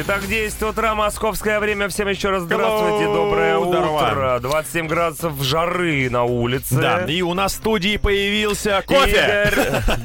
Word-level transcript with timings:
Итак, 0.00 0.28
10 0.28 0.62
утра, 0.62 0.94
московское 0.94 1.58
время. 1.58 1.88
Всем 1.88 2.06
еще 2.06 2.30
раз 2.30 2.44
здравствуйте, 2.44 3.06
Hello. 3.06 3.14
доброе 3.14 3.58
Здорово. 3.58 4.06
утро. 4.06 4.38
27 4.40 4.86
градусов 4.86 5.42
жары 5.42 6.08
на 6.08 6.22
улице. 6.22 6.76
Да, 6.76 7.04
и 7.04 7.20
у 7.22 7.34
нас 7.34 7.54
в 7.54 7.56
студии 7.56 7.96
появился 7.96 8.80
кофе. 8.86 9.50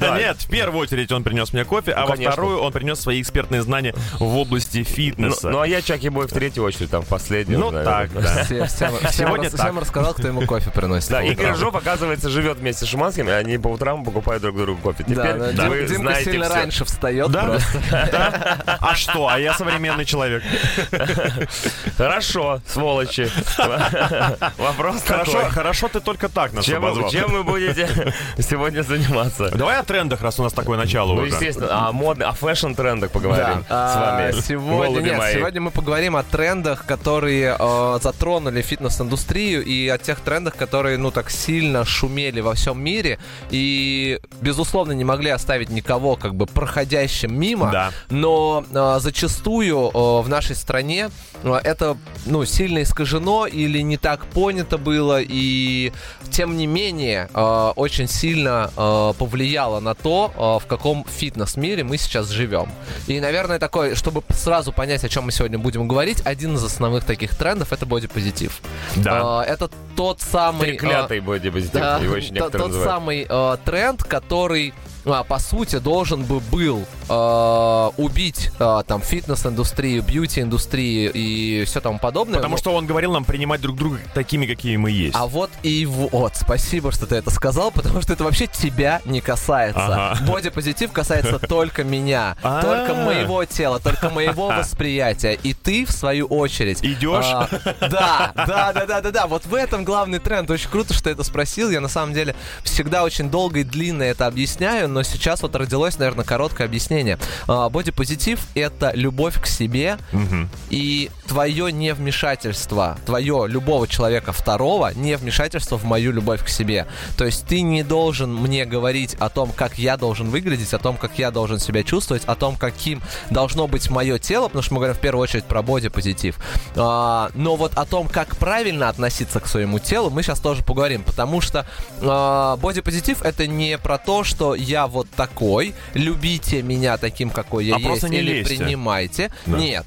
Нет, 0.18 0.38
в 0.38 0.48
первую 0.48 0.80
очередь 0.82 1.12
он 1.12 1.22
принес 1.22 1.52
мне 1.52 1.64
кофе, 1.64 1.92
а 1.92 2.06
во 2.06 2.16
вторую 2.16 2.58
он 2.58 2.72
принес 2.72 2.98
свои 2.98 3.22
экспертные 3.22 3.62
знания 3.62 3.94
в 4.18 4.36
области 4.36 4.82
фитнеса. 4.82 5.50
Ну, 5.50 5.60
а 5.60 5.66
я 5.68 5.80
Чаки 5.80 6.08
Бой 6.08 6.26
в 6.26 6.32
третью 6.32 6.64
очередь, 6.64 6.90
там, 6.90 7.02
в 7.02 7.06
последнюю. 7.06 7.60
Ну, 7.60 7.70
так, 7.70 8.12
да. 8.12 8.44
Сегодня 8.46 9.48
Всем 9.48 9.78
рассказал, 9.78 10.14
кто 10.14 10.26
ему 10.26 10.44
кофе 10.44 10.72
приносит. 10.72 11.10
Да, 11.10 11.22
Игорь 11.22 11.54
Жов, 11.54 11.76
оказывается, 11.76 12.30
живет 12.30 12.58
вместе 12.58 12.84
с 12.84 12.88
Шиманским, 12.88 13.28
и 13.28 13.32
они 13.32 13.58
по 13.58 13.68
утрам 13.68 14.02
покупают 14.02 14.42
друг 14.42 14.56
другу 14.56 14.80
кофе. 14.80 15.04
Теперь 15.04 15.36
вы 15.36 15.86
Димка 15.86 16.16
сильно 16.16 16.48
раньше 16.48 16.84
встает 16.84 17.30
просто. 17.30 18.58
А 18.80 18.94
что? 18.96 19.28
А 19.28 19.38
я 19.38 19.54
современный 19.54 19.83
человек. 20.04 20.42
Хорошо, 21.96 22.60
сволочи. 22.66 23.30
Вопрос 24.58 25.02
хорошо, 25.06 25.32
такой. 25.32 25.50
Хорошо 25.50 25.88
ты 25.88 26.00
только 26.00 26.28
так 26.28 26.52
нас 26.52 26.64
чем, 26.64 26.84
обозвал. 26.84 27.10
Чем 27.10 27.32
вы 27.32 27.44
будете 27.44 28.14
сегодня 28.38 28.82
заниматься? 28.82 29.50
Давай 29.50 29.78
о 29.78 29.82
трендах, 29.82 30.20
раз 30.22 30.38
у 30.40 30.42
нас 30.42 30.52
такое 30.52 30.78
начало 30.78 31.14
ну, 31.14 31.22
уже. 31.22 31.34
естественно, 31.34 31.88
о 31.88 31.92
модных, 31.92 32.28
о 32.28 32.32
фэшн-трендах 32.32 33.10
поговорим 33.10 33.64
да. 33.68 33.92
с 33.92 33.96
вами. 33.96 34.38
А, 34.38 34.42
сегодня, 34.42 35.00
нет, 35.00 35.18
мои. 35.18 35.34
сегодня 35.34 35.60
мы 35.60 35.70
поговорим 35.70 36.16
о 36.16 36.22
трендах, 36.22 36.84
которые 36.86 37.56
э, 37.58 37.98
затронули 38.02 38.62
фитнес-индустрию 38.62 39.64
и 39.64 39.88
о 39.88 39.98
тех 39.98 40.20
трендах, 40.20 40.56
которые, 40.56 40.98
ну, 40.98 41.10
так 41.10 41.30
сильно 41.30 41.84
шумели 41.84 42.40
во 42.40 42.54
всем 42.54 42.82
мире 42.82 43.18
и, 43.50 44.20
безусловно, 44.40 44.92
не 44.92 45.04
могли 45.04 45.30
оставить 45.30 45.70
никого 45.70 46.16
как 46.16 46.34
бы 46.34 46.46
проходящим 46.46 47.38
мимо. 47.38 47.70
Да. 47.70 47.90
Но 48.10 48.64
э, 48.70 48.96
зачастую 49.00 49.63
э, 49.72 50.22
в 50.22 50.28
нашей 50.28 50.56
стране 50.56 51.10
э, 51.42 51.54
это, 51.64 51.96
ну, 52.26 52.44
сильно 52.44 52.82
искажено 52.82 53.46
или 53.46 53.80
не 53.80 53.96
так 53.96 54.24
понято 54.26 54.78
было, 54.78 55.20
и 55.20 55.92
тем 56.30 56.56
не 56.56 56.66
менее 56.66 57.28
э, 57.32 57.72
очень 57.76 58.08
сильно 58.08 58.70
э, 58.76 59.12
повлияло 59.18 59.80
на 59.80 59.94
то, 59.94 60.32
э, 60.60 60.64
в 60.64 60.68
каком 60.68 61.04
фитнес-мире 61.08 61.84
мы 61.84 61.96
сейчас 61.98 62.28
живем. 62.28 62.68
И, 63.06 63.20
наверное, 63.20 63.58
такой, 63.58 63.94
чтобы 63.94 64.22
сразу 64.30 64.72
понять, 64.72 65.04
о 65.04 65.08
чем 65.08 65.24
мы 65.24 65.32
сегодня 65.32 65.58
будем 65.58 65.86
говорить, 65.88 66.22
один 66.24 66.54
из 66.54 66.64
основных 66.64 67.04
таких 67.04 67.36
трендов 67.36 67.72
это 67.72 67.86
бодипозитив. 67.86 68.60
Да. 68.96 69.44
Э, 69.46 69.52
это 69.52 69.70
тот 69.96 70.20
самый... 70.20 70.70
Треклятый 70.70 71.20
бодипозитив, 71.20 71.80
да, 71.80 71.98
его 71.98 72.16
еще 72.16 72.30
некоторые 72.30 72.58
Тот 72.58 72.68
называют. 72.68 72.90
самый 72.90 73.26
э, 73.28 73.56
тренд, 73.64 74.02
который 74.04 74.74
по 75.04 75.38
сути, 75.38 75.78
должен 75.78 76.24
бы 76.24 76.40
был 76.40 76.84
э, 77.08 77.90
убить 77.96 78.50
э, 78.58 78.82
там 78.86 79.02
фитнес-индустрию, 79.02 80.02
бьюти-индустрию 80.02 81.10
и 81.14 81.64
все 81.66 81.80
тому 81.80 81.98
подобное. 81.98 82.36
Потому 82.36 82.56
что 82.56 82.72
он 82.74 82.86
говорил 82.86 83.12
нам 83.12 83.24
принимать 83.24 83.60
друг 83.60 83.76
друга 83.76 83.98
такими, 84.14 84.46
какие 84.46 84.76
мы 84.76 84.90
есть. 84.90 85.14
А 85.14 85.26
вот 85.26 85.50
и 85.62 85.86
вот, 85.86 86.32
спасибо, 86.36 86.92
что 86.92 87.06
ты 87.06 87.16
это 87.16 87.30
сказал, 87.30 87.70
потому 87.70 88.00
что 88.00 88.12
это 88.12 88.24
вообще 88.24 88.46
тебя 88.46 89.00
не 89.04 89.20
касается. 89.20 90.14
Ага. 90.14 90.24
Бодипозитив 90.26 90.92
касается 90.92 91.38
только 91.48 91.84
меня, 91.84 92.36
а. 92.42 92.62
только 92.62 92.94
моего 92.94 93.44
тела, 93.44 93.80
только 93.80 94.10
моего 94.10 94.48
восприятия. 94.48 95.38
И 95.42 95.52
ты, 95.54 95.84
в 95.84 95.90
свою 95.90 96.26
очередь... 96.26 96.82
Идешь? 96.82 97.24
А, 97.26 97.48
да, 97.80 98.32
да, 98.34 98.72
да, 98.72 98.86
да, 98.86 99.00
да, 99.00 99.10
да. 99.10 99.26
Вот 99.26 99.46
в 99.46 99.54
этом 99.54 99.84
главный 99.84 100.18
тренд. 100.18 100.50
Очень 100.50 100.70
круто, 100.70 100.94
что 100.94 101.10
это 101.10 101.22
спросил. 101.22 101.70
Я 101.70 101.80
на 101.80 101.88
самом 101.88 102.14
деле 102.14 102.34
всегда 102.62 103.04
очень 103.04 103.30
долго 103.30 103.60
и 103.60 103.64
длинно 103.64 104.02
это 104.02 104.26
объясняю, 104.26 104.88
но 104.94 105.02
сейчас 105.02 105.42
вот 105.42 105.54
родилось, 105.56 105.98
наверное, 105.98 106.24
короткое 106.24 106.66
объяснение. 106.66 107.18
Бодипозитив— 107.46 108.40
это 108.54 108.92
любовь 108.94 109.40
к 109.40 109.46
себе 109.46 109.98
угу. 110.12 110.48
и 110.70 111.10
твое 111.26 111.72
невмешательство, 111.72 112.96
твое 113.04 113.46
любого 113.48 113.88
человека 113.88 114.32
второго 114.32 114.92
невмешательство 114.94 115.76
в 115.76 115.84
мою 115.84 116.12
любовь 116.12 116.44
к 116.44 116.48
себе. 116.48 116.86
То 117.16 117.24
есть 117.24 117.46
ты 117.46 117.62
не 117.62 117.82
должен 117.82 118.34
мне 118.34 118.64
говорить 118.64 119.14
о 119.14 119.28
том, 119.28 119.50
как 119.52 119.78
я 119.78 119.96
должен 119.96 120.30
выглядеть, 120.30 120.72
о 120.72 120.78
том, 120.78 120.96
как 120.96 121.18
я 121.18 121.30
должен 121.30 121.58
себя 121.58 121.82
чувствовать, 121.82 122.24
о 122.26 122.34
том, 122.34 122.56
каким 122.56 123.02
должно 123.30 123.66
быть 123.66 123.90
мое 123.90 124.18
тело, 124.18 124.46
потому 124.46 124.62
что 124.62 124.74
мы 124.74 124.78
говорим 124.78 124.96
в 124.96 125.00
первую 125.00 125.22
очередь 125.22 125.44
про 125.44 125.62
бодипозитив. 125.62 126.36
А, 126.76 127.30
но 127.34 127.56
вот 127.56 127.74
о 127.74 127.84
том, 127.84 128.08
как 128.08 128.36
правильно 128.36 128.88
относиться 128.88 129.40
к 129.40 129.48
своему 129.48 129.80
телу, 129.80 130.10
мы 130.10 130.22
сейчас 130.22 130.38
тоже 130.38 130.62
поговорим, 130.62 131.02
потому 131.02 131.40
что 131.40 131.66
а, 132.00 132.56
бодипозитив 132.58 133.22
это 133.22 133.46
не 133.46 133.76
про 133.78 133.98
то, 133.98 134.22
что 134.22 134.54
я 134.54 134.83
вот 134.86 135.08
такой, 135.10 135.74
любите 135.94 136.62
меня 136.62 136.96
таким, 136.96 137.30
какой 137.30 137.66
я 137.66 137.76
а 137.76 137.78
есть, 137.78 138.04
или 138.04 138.20
лезьте. 138.20 138.56
принимайте. 138.56 139.32
Да. 139.46 139.58
Нет. 139.58 139.86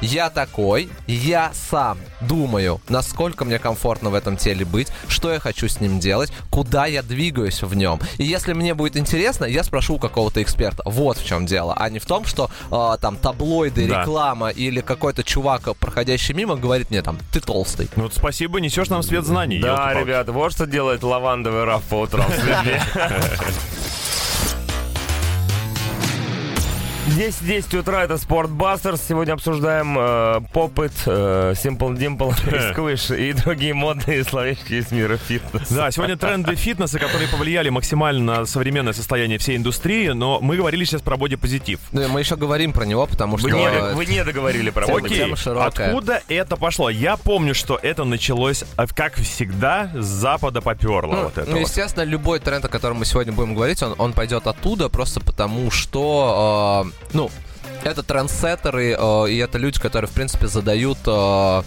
Я 0.00 0.30
такой, 0.30 0.88
я 1.08 1.50
сам 1.52 1.98
думаю, 2.20 2.80
насколько 2.88 3.44
мне 3.44 3.58
комфортно 3.58 4.10
в 4.10 4.14
этом 4.14 4.36
теле 4.36 4.64
быть, 4.64 4.88
что 5.08 5.32
я 5.32 5.40
хочу 5.40 5.66
с 5.68 5.80
ним 5.80 5.98
делать, 5.98 6.32
куда 6.50 6.86
я 6.86 7.02
двигаюсь 7.02 7.62
в 7.62 7.74
нем. 7.74 8.00
И 8.16 8.24
если 8.24 8.52
мне 8.52 8.74
будет 8.74 8.96
интересно, 8.96 9.44
я 9.44 9.64
спрошу 9.64 9.96
у 9.96 9.98
какого-то 9.98 10.40
эксперта. 10.40 10.84
Вот 10.86 11.18
в 11.18 11.26
чем 11.26 11.46
дело, 11.46 11.74
а 11.76 11.90
не 11.90 11.98
в 11.98 12.06
том, 12.06 12.24
что 12.26 12.48
э, 12.70 12.96
там 13.00 13.16
таблоиды, 13.16 13.88
да. 13.88 14.02
реклама 14.02 14.50
или 14.50 14.80
какой-то 14.80 15.24
чувак, 15.24 15.76
проходящий 15.78 16.34
мимо, 16.34 16.54
говорит 16.54 16.90
мне 16.90 17.02
там, 17.02 17.18
ты 17.32 17.40
толстый. 17.40 17.88
Ну 17.96 18.04
вот 18.04 18.14
спасибо, 18.14 18.60
несешь 18.60 18.88
нам 18.90 19.02
свет 19.02 19.24
знаний. 19.24 19.58
Да, 19.58 19.92
ребята, 19.94 20.30
вот 20.30 20.52
что 20.52 20.66
делает 20.66 21.02
лавандовый 21.02 21.64
раф 21.64 21.82
по 21.82 22.02
утрам 22.02 22.30
людьми. 27.18 27.28
10-10 27.28 27.78
утра, 27.80 28.04
это 28.04 28.16
Спортбастерс. 28.16 29.02
Сегодня 29.08 29.32
обсуждаем 29.32 29.96
э, 29.98 30.40
Попыт, 30.52 30.92
э, 31.06 31.54
Simple 31.56 31.96
Dimple, 31.96 32.34
Squish 32.74 33.18
и 33.18 33.32
другие 33.32 33.74
модные 33.74 34.22
словечки 34.22 34.74
из 34.74 34.92
мира 34.92 35.16
фитнеса. 35.16 35.74
Да, 35.74 35.90
сегодня 35.90 36.16
тренды 36.16 36.54
фитнеса, 36.54 36.98
которые 36.98 37.28
повлияли 37.28 37.70
максимально 37.70 38.38
на 38.40 38.46
современное 38.46 38.92
состояние 38.92 39.38
всей 39.38 39.56
индустрии, 39.56 40.08
но 40.08 40.38
мы 40.40 40.56
говорили 40.56 40.84
сейчас 40.84 41.02
про 41.02 41.16
бодипозитив. 41.16 41.80
Да, 41.92 42.08
мы 42.08 42.20
еще 42.20 42.36
говорим 42.36 42.72
про 42.72 42.84
него, 42.84 43.06
потому 43.06 43.36
что... 43.36 43.48
Вы 43.48 43.54
не, 43.54 43.94
вы 43.94 44.06
не 44.06 44.24
договорили 44.24 44.70
про 44.70 44.86
бодипозитив. 44.86 45.46
Окей, 45.46 45.86
откуда 45.86 46.22
это 46.28 46.56
пошло? 46.56 46.88
Я 46.88 47.16
помню, 47.16 47.54
что 47.54 47.78
это 47.82 48.04
началось, 48.04 48.64
э, 48.76 48.86
как 48.94 49.16
всегда, 49.16 49.90
с 49.94 50.06
запада 50.06 50.60
поперло. 50.60 51.12
Ну, 51.12 51.22
вот 51.24 51.38
это 51.38 51.50
ну 51.50 51.58
вот. 51.58 51.68
естественно, 51.68 52.04
любой 52.04 52.38
тренд, 52.38 52.64
о 52.64 52.68
котором 52.68 52.98
мы 52.98 53.04
сегодня 53.04 53.32
будем 53.32 53.54
говорить, 53.54 53.82
он, 53.82 53.94
он 53.98 54.12
пойдет 54.12 54.46
оттуда, 54.46 54.88
просто 54.88 55.20
потому 55.20 55.70
что... 55.70 56.86
Э, 56.86 57.07
ну, 57.12 57.30
это 57.84 58.02
трендсеттеры, 58.02 58.96
э, 58.98 59.30
и 59.30 59.36
это 59.38 59.58
люди, 59.58 59.80
которые, 59.80 60.08
в 60.08 60.12
принципе, 60.12 60.46
задают 60.46 60.98
э, 61.06 61.62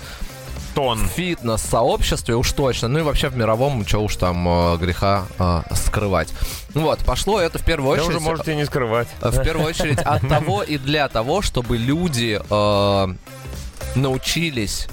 тон. 0.73 0.99
В 0.99 1.07
фитнес-сообществе 1.07 2.35
уж 2.35 2.51
точно, 2.51 2.87
ну 2.87 2.99
и 2.99 3.01
вообще 3.01 3.29
в 3.29 3.37
мировом, 3.37 3.85
что 3.85 3.99
уж 3.99 4.15
там 4.15 4.47
э, 4.47 4.77
греха 4.77 5.25
э, 5.37 5.61
скрывать. 5.75 6.29
Вот, 6.73 6.99
пошло 6.99 7.39
это 7.39 7.59
в 7.59 7.65
первую 7.65 7.91
очередь... 7.91 8.09
Да 8.09 8.17
уже 8.17 8.25
можете 8.25 8.55
не 8.55 8.65
скрывать. 8.65 9.07
Э, 9.21 9.29
в 9.29 9.43
первую 9.43 9.67
очередь 9.67 9.99
от 9.99 10.21
того 10.29 10.63
и 10.63 10.77
для 10.77 11.07
того, 11.07 11.41
чтобы 11.41 11.77
люди 11.77 12.39
э, 12.49 13.15
научились 13.95 14.87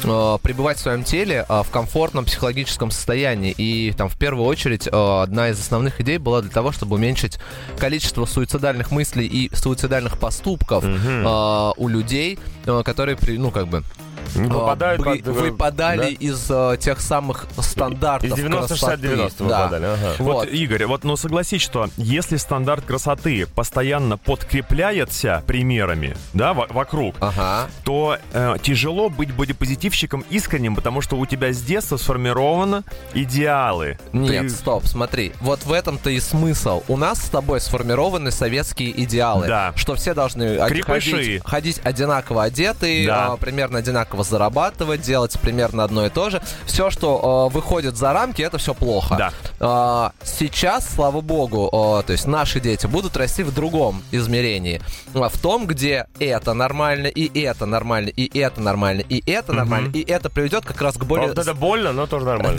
пребывать 0.00 0.78
в 0.78 0.80
своем 0.80 1.04
теле 1.04 1.44
э, 1.48 1.62
в 1.62 1.70
комфортном 1.70 2.24
психологическом 2.24 2.90
состоянии. 2.90 3.54
И 3.56 3.92
там 3.92 4.08
в 4.08 4.16
первую 4.16 4.46
очередь 4.46 4.86
э, 4.86 4.90
одна 4.90 5.50
из 5.50 5.60
основных 5.60 6.00
идей 6.00 6.18
была 6.18 6.42
для 6.42 6.50
того, 6.50 6.72
чтобы 6.72 6.96
уменьшить 6.96 7.38
количество 7.78 8.24
суицидальных 8.24 8.90
мыслей 8.90 9.26
и 9.26 9.54
суицидальных 9.54 10.18
поступков 10.18 10.84
угу. 10.84 11.74
у 11.76 11.88
людей, 11.88 12.38
э, 12.66 12.82
которые, 12.84 13.16
при, 13.16 13.38
ну, 13.38 13.50
как 13.50 13.68
бы, 13.68 13.82
Выпадают 14.34 15.00
вы, 15.02 15.18
под, 15.18 15.26
выпадали 15.26 15.98
да? 15.98 16.08
из 16.08 16.50
uh, 16.50 16.76
тех 16.76 17.00
самых 17.00 17.46
стандартов 17.58 18.38
Из 18.38 18.44
90-60-90 18.44 19.32
да. 19.38 19.44
выпадали. 19.44 19.84
Ага. 19.84 20.14
Вот, 20.18 20.32
вот, 20.34 20.48
Игорь, 20.48 20.86
вот 20.86 21.04
ну 21.04 21.16
согласись, 21.16 21.62
что 21.62 21.88
если 21.96 22.36
стандарт 22.36 22.84
красоты 22.84 23.46
постоянно 23.46 24.16
подкрепляется 24.18 25.42
примерами, 25.46 26.16
да, 26.32 26.54
в- 26.54 26.66
вокруг, 26.70 27.16
ага. 27.20 27.68
то 27.84 28.18
э, 28.32 28.56
тяжело 28.62 29.08
быть 29.08 29.34
бодипозитивщиком 29.34 30.24
искренним, 30.30 30.76
потому 30.76 31.00
что 31.00 31.16
у 31.16 31.26
тебя 31.26 31.52
с 31.52 31.60
детства 31.60 31.96
сформированы 31.96 32.82
идеалы. 33.14 33.98
Нет, 34.12 34.44
Ты... 34.44 34.50
стоп, 34.50 34.86
смотри. 34.86 35.32
Вот 35.40 35.64
в 35.64 35.72
этом-то 35.72 36.10
и 36.10 36.20
смысл. 36.20 36.82
У 36.88 36.96
нас 36.96 37.22
с 37.22 37.28
тобой 37.28 37.60
сформированы 37.60 38.30
советские 38.30 39.02
идеалы. 39.02 39.46
Да. 39.46 39.72
Что 39.76 39.94
все 39.94 40.14
должны 40.14 40.58
ходить, 40.58 41.42
ходить 41.44 41.80
одинаково 41.82 42.44
одетые, 42.44 43.06
да. 43.06 43.32
а, 43.32 43.36
примерно 43.36 43.78
одинаково 43.78 44.11
зарабатывать, 44.20 45.00
делать 45.00 45.38
примерно 45.40 45.84
одно 45.84 46.06
и 46.06 46.10
то 46.10 46.30
же. 46.30 46.42
Все, 46.66 46.90
что 46.90 47.48
э, 47.50 47.54
выходит 47.54 47.96
за 47.96 48.12
рамки, 48.12 48.42
это 48.42 48.58
все 48.58 48.74
плохо. 48.74 49.16
Да. 49.16 49.32
А, 49.60 50.12
сейчас, 50.22 50.88
слава 50.94 51.20
богу, 51.20 51.68
то 52.06 52.12
есть 52.12 52.26
наши 52.26 52.60
дети 52.60 52.86
будут 52.86 53.16
расти 53.16 53.42
в 53.42 53.54
другом 53.54 54.02
измерении. 54.10 54.80
В 55.14 55.38
том, 55.38 55.66
где 55.66 56.06
это 56.18 56.54
нормально, 56.54 57.06
и 57.06 57.40
это 57.40 57.66
нормально, 57.66 58.08
и 58.08 58.38
это 58.38 58.60
нормально, 58.60 59.00
и 59.00 59.22
это 59.30 59.52
нормально, 59.52 59.90
и 59.94 60.02
это 60.02 60.28
приведет 60.30 60.64
как 60.64 60.80
раз 60.82 60.96
к 60.96 61.04
более... 61.04 61.28
Вот 61.28 61.38
это 61.38 61.54
больно, 61.54 61.92
но 61.92 62.06
тоже 62.06 62.26
нормально. 62.26 62.58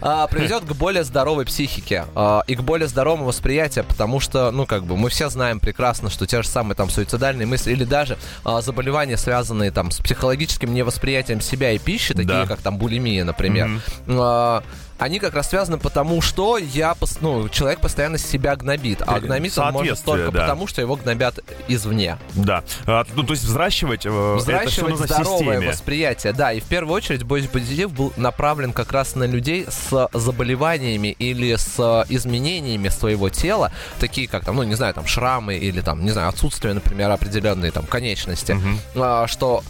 Да. 0.00 0.26
Приведет 0.30 0.64
к 0.64 0.72
более 0.72 1.04
здоровой 1.04 1.44
психике 1.44 2.04
и 2.46 2.54
к 2.54 2.60
более 2.60 2.88
здоровому 2.88 3.26
восприятию, 3.26 3.84
потому 3.84 4.20
что, 4.20 4.50
ну, 4.50 4.66
как 4.66 4.84
бы, 4.84 4.96
мы 4.96 5.10
все 5.10 5.28
знаем 5.28 5.60
прекрасно, 5.60 6.10
что 6.10 6.26
те 6.26 6.42
же 6.42 6.48
самые 6.48 6.76
там 6.76 6.90
суицидальные 6.90 7.46
мысли 7.46 7.72
или 7.72 7.84
даже 7.84 8.18
заболевания, 8.60 9.16
связанные 9.16 9.70
там 9.70 9.90
с 9.90 9.98
психологическим 9.98 10.69
невосприятием 10.70 11.40
себя 11.40 11.72
и 11.72 11.78
пищи, 11.78 12.14
такие 12.14 12.46
как 12.46 12.60
там 12.60 12.78
булимия, 12.78 13.24
например, 13.24 13.80
mm-hmm 14.06 14.62
они 15.00 15.18
как 15.18 15.34
раз 15.34 15.48
связаны 15.48 15.78
потому, 15.78 16.20
что 16.20 16.58
я, 16.58 16.94
ну, 17.22 17.48
человек 17.48 17.80
постоянно 17.80 18.18
себя 18.18 18.54
гнобит. 18.54 19.02
А 19.06 19.18
гнобит 19.18 19.56
он 19.58 19.72
может 19.72 20.04
только 20.04 20.30
да. 20.30 20.42
потому, 20.42 20.66
что 20.66 20.82
его 20.82 20.96
гнобят 20.96 21.40
извне. 21.68 22.18
Да. 22.34 22.62
А, 22.86 23.04
ну, 23.14 23.22
то 23.22 23.32
есть 23.32 23.44
взращивать, 23.44 24.04
э, 24.04 24.34
взращивать 24.34 24.96
это 24.96 25.06
здоровое 25.06 25.54
системе. 25.54 25.68
восприятие. 25.70 26.32
Да, 26.34 26.52
и 26.52 26.60
в 26.60 26.64
первую 26.64 26.94
очередь 26.94 27.22
бодипозитив 27.22 27.92
был 27.92 28.12
направлен 28.18 28.74
как 28.74 28.92
раз 28.92 29.14
на 29.14 29.24
людей 29.24 29.66
с 29.68 30.08
заболеваниями 30.12 31.16
или 31.18 31.56
с 31.56 32.04
изменениями 32.10 32.88
своего 32.88 33.30
тела, 33.30 33.72
такие 33.98 34.28
как 34.28 34.44
там, 34.44 34.56
ну, 34.56 34.64
не 34.64 34.74
знаю, 34.74 34.92
там, 34.92 35.06
шрамы 35.06 35.56
или 35.56 35.80
там, 35.80 36.04
не 36.04 36.10
знаю, 36.10 36.28
отсутствие, 36.28 36.74
например, 36.74 37.10
определенной 37.10 37.70
там 37.70 37.86
конечности, 37.86 38.52
угу. 38.52 39.26
что 39.28 39.62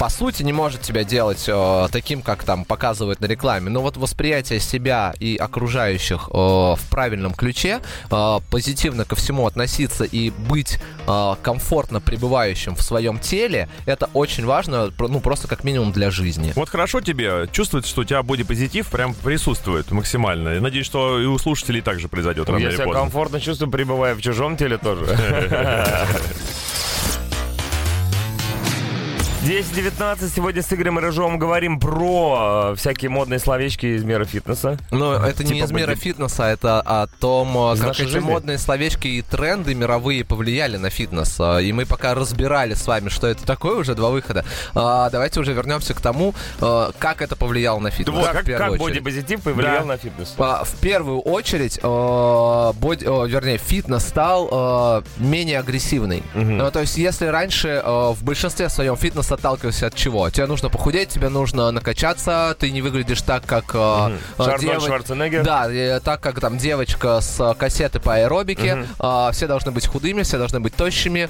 по 0.00 0.08
сути 0.08 0.42
не 0.42 0.54
может 0.54 0.80
тебя 0.80 1.04
делать 1.04 1.44
э, 1.46 1.88
таким, 1.92 2.22
как 2.22 2.42
там 2.44 2.64
показывают 2.64 3.20
на 3.20 3.26
рекламе. 3.26 3.68
Но 3.68 3.82
вот 3.82 3.98
восприятие 3.98 4.58
себя 4.58 5.12
и 5.20 5.36
окружающих 5.36 6.30
э, 6.32 6.32
в 6.32 6.80
правильном 6.90 7.34
ключе, 7.34 7.80
э, 8.10 8.38
позитивно 8.50 9.04
ко 9.04 9.14
всему 9.14 9.46
относиться 9.46 10.04
и 10.04 10.30
быть 10.30 10.78
э, 11.06 11.34
комфортно 11.42 12.00
пребывающим 12.00 12.76
в 12.76 12.82
своем 12.82 13.18
теле, 13.18 13.68
это 13.84 14.08
очень 14.14 14.46
важно, 14.46 14.90
ну 14.98 15.20
просто 15.20 15.48
как 15.48 15.64
минимум 15.64 15.92
для 15.92 16.10
жизни. 16.10 16.54
Вот 16.56 16.70
хорошо 16.70 17.02
тебе 17.02 17.46
чувствовать, 17.52 17.84
что 17.84 18.00
у 18.00 18.04
тебя 18.04 18.22
бодипозитив 18.22 18.86
прям 18.88 19.12
присутствует 19.12 19.90
максимально. 19.90 20.48
Я 20.54 20.60
надеюсь, 20.62 20.86
что 20.86 21.20
и 21.20 21.26
у 21.26 21.36
слушателей 21.36 21.82
также 21.82 22.08
произойдет 22.08 22.48
рано 22.48 22.62
Я 22.62 22.72
себя 22.72 22.90
комфортно 22.90 23.38
чувствую, 23.38 23.70
пребывая 23.70 24.14
в 24.14 24.22
чужом 24.22 24.56
теле 24.56 24.78
тоже. 24.78 25.04
10.19. 29.42 30.30
Сегодня 30.36 30.60
с 30.60 30.70
Игорем 30.70 30.98
Рыжовым 30.98 31.38
говорим 31.38 31.80
про 31.80 32.72
э, 32.72 32.74
всякие 32.76 33.08
модные 33.08 33.38
словечки 33.38 33.86
из 33.86 34.04
мира 34.04 34.26
фитнеса. 34.26 34.76
Но 34.90 35.14
это 35.14 35.42
типа 35.42 35.54
не 35.54 35.60
из 35.60 35.72
мира 35.72 35.94
фитнеса, 35.94 36.44
это 36.44 36.82
о 36.82 37.06
том, 37.06 37.56
э, 37.56 37.74
из 37.74 37.80
как 37.80 37.92
эти 37.92 38.02
жизни? 38.02 38.18
модные 38.18 38.58
словечки 38.58 39.08
и 39.08 39.22
тренды 39.22 39.74
мировые 39.74 40.26
повлияли 40.26 40.76
на 40.76 40.90
фитнес. 40.90 41.40
Э, 41.40 41.62
и 41.62 41.72
мы 41.72 41.86
пока 41.86 42.14
разбирали 42.14 42.74
с 42.74 42.86
вами, 42.86 43.08
что 43.08 43.28
это 43.28 43.46
такое, 43.46 43.76
уже 43.76 43.94
два 43.94 44.10
выхода. 44.10 44.44
Давайте 44.74 45.40
уже 45.40 45.54
вернемся 45.54 45.94
к 45.94 46.02
тому, 46.02 46.34
как 46.58 47.22
это 47.22 47.34
повлияло 47.34 47.78
на 47.78 47.90
фитнес. 47.90 48.14
Да, 48.14 48.32
как, 48.32 48.44
как 48.44 48.76
бодипозитив 48.76 49.40
повлиял 49.40 49.80
да. 49.80 49.84
на 49.86 49.96
фитнес? 49.96 50.34
В 50.36 50.76
первую 50.82 51.20
очередь, 51.20 51.80
боди, 51.82 53.04
вернее, 53.04 53.56
фитнес 53.56 54.06
стал 54.06 55.02
менее 55.16 55.60
агрессивный. 55.60 56.22
Угу. 56.34 56.70
То 56.72 56.80
есть, 56.80 56.98
если 56.98 57.24
раньше 57.24 57.82
в 57.84 58.18
большинстве 58.22 58.68
своем 58.68 58.96
фитнес 58.96 59.29
отталкиваешься 59.32 59.86
от 59.86 59.94
чего? 59.94 60.28
Тебе 60.30 60.46
нужно 60.46 60.68
похудеть, 60.68 61.08
тебе 61.08 61.28
нужно 61.28 61.70
накачаться, 61.70 62.56
ты 62.58 62.70
не 62.70 62.82
выглядишь 62.82 63.22
так, 63.22 63.44
как 63.46 63.74
mm 63.74 64.18
-hmm. 64.38 64.80
Шварценеггер. 64.80 65.44
Да, 65.44 66.00
так 66.00 66.20
как 66.20 66.40
там 66.40 66.58
девочка 66.58 67.20
с 67.20 67.54
кассеты 67.54 68.00
по 68.00 68.14
аэробике. 68.14 68.74
Mm 68.74 68.86
-hmm. 68.98 69.32
все 69.32 69.46
должны 69.46 69.70
быть 69.70 69.86
худыми, 69.86 70.22
все 70.22 70.38
должны 70.38 70.60
быть 70.60 70.74
тощими, 70.74 71.28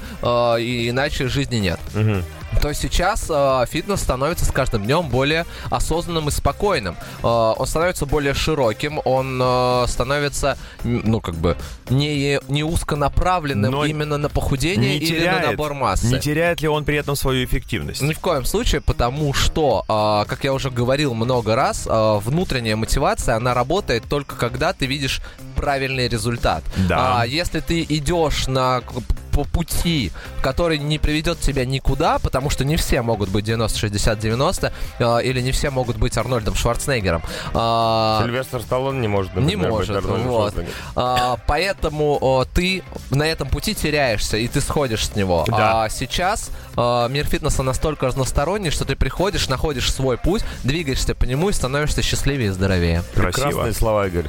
и 0.59 0.89
иначе 0.89 1.27
жизни 1.27 1.57
нет. 1.57 1.79
-hmm 1.93 2.23
то 2.61 2.73
сейчас 2.73 3.27
э, 3.29 3.65
фитнес 3.69 4.01
становится 4.01 4.45
с 4.45 4.51
каждым 4.51 4.83
днем 4.83 5.09
более 5.09 5.45
осознанным 5.69 6.29
и 6.29 6.31
спокойным. 6.31 6.95
Э, 7.23 7.27
он 7.27 7.65
становится 7.65 8.05
более 8.05 8.33
широким, 8.33 8.99
он 9.05 9.39
э, 9.41 9.85
становится, 9.87 10.57
ну, 10.83 11.21
как 11.21 11.35
бы, 11.35 11.57
не, 11.89 12.39
не 12.47 12.63
узконаправленным 12.63 13.71
Но 13.71 13.85
именно 13.85 14.17
на 14.17 14.29
похудение 14.29 14.97
или 14.97 15.05
теряет, 15.05 15.43
на 15.43 15.51
набор 15.51 15.73
массы. 15.73 16.07
Не 16.07 16.19
теряет 16.19 16.61
ли 16.61 16.67
он 16.67 16.85
при 16.85 16.97
этом 16.97 17.15
свою 17.15 17.45
эффективность? 17.45 18.01
Ни 18.01 18.13
в 18.13 18.19
коем 18.19 18.45
случае, 18.45 18.81
потому 18.81 19.33
что, 19.33 19.85
э, 19.87 20.29
как 20.29 20.43
я 20.43 20.53
уже 20.53 20.69
говорил 20.69 21.13
много 21.13 21.55
раз, 21.55 21.87
э, 21.87 22.19
внутренняя 22.19 22.75
мотивация, 22.75 23.35
она 23.35 23.53
работает 23.53 24.03
только 24.07 24.35
когда 24.35 24.73
ты 24.73 24.85
видишь 24.85 25.21
правильный 25.55 26.07
результат. 26.07 26.63
Да. 26.75 27.21
А 27.21 27.25
если 27.25 27.59
ты 27.59 27.85
идешь 27.87 28.47
на 28.47 28.81
по 29.31 29.43
пути, 29.43 30.11
который 30.41 30.77
не 30.77 30.99
приведет 30.99 31.39
тебя 31.39 31.65
никуда, 31.65 32.19
потому 32.19 32.49
что 32.49 32.65
не 32.65 32.75
все 32.75 33.01
могут 33.01 33.29
быть 33.29 33.45
90-60-90, 33.45 34.71
э, 34.99 35.23
или 35.23 35.41
не 35.41 35.51
все 35.51 35.69
могут 35.69 35.97
быть 35.97 36.17
Арнольдом 36.17 36.55
Шварценеггером. 36.55 37.23
Э, 37.53 38.19
Сильвестр 38.23 38.61
Сталлоне 38.61 38.99
не 38.99 39.07
может, 39.07 39.33
например, 39.33 39.57
Не 39.57 39.69
может, 39.69 40.03
быть 40.03 40.25
вот. 40.25 40.53
Э, 40.95 41.35
поэтому 41.47 42.43
э, 42.43 42.53
ты 42.53 42.83
на 43.09 43.23
этом 43.23 43.47
пути 43.47 43.73
теряешься, 43.73 44.37
и 44.37 44.47
ты 44.47 44.61
сходишь 44.61 45.07
с 45.07 45.15
него. 45.15 45.45
Да. 45.47 45.83
А 45.83 45.89
сейчас 45.89 46.51
э, 46.75 47.07
мир 47.09 47.25
фитнеса 47.25 47.63
настолько 47.63 48.07
разносторонний, 48.07 48.69
что 48.69 48.85
ты 48.85 48.95
приходишь, 48.95 49.47
находишь 49.49 49.91
свой 49.91 50.17
путь, 50.17 50.43
двигаешься 50.63 51.15
по 51.15 51.25
нему 51.25 51.49
и 51.49 51.53
становишься 51.53 52.01
счастливее 52.01 52.49
и 52.49 52.51
здоровее. 52.51 53.03
Красиво. 53.13 53.31
Прекрасные 53.31 53.73
слова, 53.73 54.07
Игорь. 54.07 54.27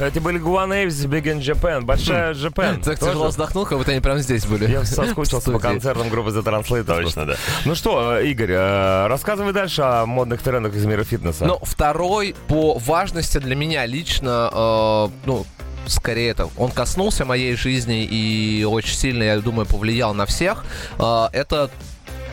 Эти 0.00 0.18
были 0.18 0.38
Гуанейвс, 0.38 1.04
Big 1.04 1.24
in 1.24 1.40
Japan, 1.40 1.82
Большая 1.82 2.34
Japan. 2.34 2.82
Так 2.82 2.98
тяжело 2.98 3.28
вздохнул, 3.28 3.66
как 3.66 3.78
будто 3.78 3.90
они 3.90 4.00
прямо 4.00 4.20
здесь 4.20 4.46
были. 4.46 4.70
Я 4.70 4.84
соскучился 4.84 5.50
по 5.52 5.58
концертам 5.58 6.08
группы 6.08 6.30
The 6.30 6.42
Translator. 6.42 7.02
Точно, 7.02 7.26
да. 7.26 7.36
Ну 7.64 7.74
что, 7.74 8.20
Игорь, 8.20 8.52
э, 8.52 9.06
рассказывай 9.06 9.52
дальше 9.52 9.82
о 9.82 10.06
модных 10.06 10.42
трендах 10.42 10.74
из 10.74 10.84
мира 10.84 11.04
фитнеса. 11.04 11.44
Ну, 11.46 11.58
второй 11.62 12.34
по 12.46 12.78
важности 12.78 13.38
для 13.38 13.56
меня 13.56 13.86
лично, 13.86 14.50
э, 14.52 15.08
ну, 15.26 15.46
скорее 15.86 16.30
это 16.30 16.48
он 16.56 16.70
коснулся 16.70 17.24
моей 17.24 17.56
жизни 17.56 18.04
и 18.04 18.64
очень 18.64 18.94
сильно, 18.94 19.22
я 19.22 19.38
думаю, 19.40 19.66
повлиял 19.66 20.14
на 20.14 20.26
всех. 20.26 20.64
Э, 20.98 21.28
это 21.32 21.70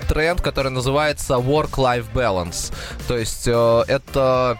тренд, 0.07 0.41
который 0.41 0.71
называется 0.71 1.35
work-life 1.35 2.05
balance. 2.13 2.71
То 3.07 3.17
есть 3.17 3.47
это 3.47 4.59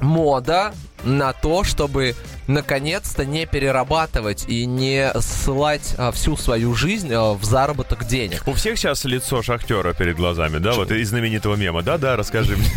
мода 0.00 0.72
на 1.04 1.32
то, 1.32 1.64
чтобы 1.64 2.14
наконец-то 2.46 3.24
не 3.24 3.46
перерабатывать 3.46 4.44
и 4.48 4.66
не 4.66 5.10
ссылать 5.20 5.94
а, 5.96 6.10
всю 6.12 6.36
свою 6.36 6.74
жизнь 6.74 7.12
а, 7.12 7.34
в 7.34 7.44
заработок 7.44 8.06
денег. 8.06 8.42
У 8.46 8.54
всех 8.54 8.78
сейчас 8.78 9.04
лицо 9.04 9.42
шахтера 9.42 9.92
перед 9.92 10.16
глазами, 10.16 10.58
да? 10.58 10.72
Вот 10.72 10.90
из 10.90 11.10
знаменитого 11.10 11.56
мема, 11.56 11.82
да? 11.82 11.96
Да, 11.98 12.16
расскажи 12.16 12.56
мне. 12.56 12.70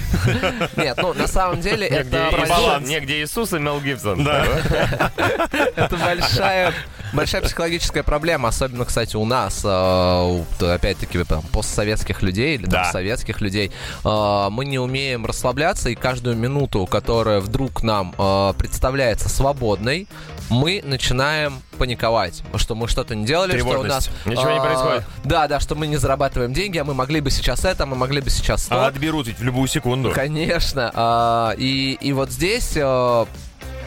Нет, 0.78 0.98
ну 1.02 1.14
на 1.14 1.28
самом 1.28 1.62
деле 1.62 1.88
это... 1.88 2.30
Баланс. 2.48 2.88
Негде 2.94 3.24
Иисус 3.24 3.54
и 3.54 3.60
Мел 3.60 3.80
Гибсон. 3.80 4.24
Да. 4.24 4.46
Это 5.76 5.98
большая 5.98 6.74
большая 7.14 7.42
психологическая 7.42 8.04
проблема, 8.04 8.50
особенно, 8.50 8.86
кстати, 8.86 9.16
у 9.16 9.26
нас, 9.26 9.62
э, 9.64 10.44
опять-таки, 10.60 11.24
там, 11.24 11.44
постсоветских 11.44 12.22
людей 12.22 12.56
или 12.56 12.66
да. 12.66 12.86
советских 12.92 13.40
людей. 13.42 13.72
Э, 14.04 14.48
мы 14.50 14.66
не 14.66 14.80
умеем 14.80 15.26
расслабляться, 15.26 15.90
и 15.90 15.96
каждую 15.96 16.36
минуту, 16.36 16.86
которая 16.86 17.40
вдруг 17.40 17.84
нам 17.84 18.13
э, 18.18 18.54
представляется 18.58 19.30
свободной, 19.30 20.08
мы 20.50 20.82
начинаем 20.84 21.62
паниковать, 21.78 22.44
что 22.56 22.76
мы 22.76 22.88
что-то 22.88 23.16
не 23.16 23.26
делали, 23.26 23.58
что 23.60 23.80
у 23.80 23.84
нас... 23.84 24.10
Ничего 24.26 24.52
не 24.52 24.62
происходит. 24.62 25.04
Да, 25.24 25.48
да, 25.48 25.60
что 25.60 25.76
мы 25.76 25.88
не 25.88 25.98
зарабатываем 25.98 26.54
деньги, 26.54 26.78
а 26.78 26.84
мы 26.84 26.94
могли 26.94 27.22
бы 27.22 27.32
сейчас 27.32 27.66
это, 27.66 27.86
мы 27.86 27.96
могли 27.96 28.22
бы 28.22 28.30
сейчас 28.30 28.66
то. 28.66 28.86
А 28.86 28.88
отберут 28.88 29.28
ведь 29.28 29.40
в 29.40 29.44
любую 29.44 29.68
секунду. 29.68 30.12
Конечно. 30.12 30.92
А, 30.94 31.54
и, 31.58 31.98
и 32.00 32.14
вот 32.14 32.32
здесь... 32.32 32.74
А, 32.78 33.28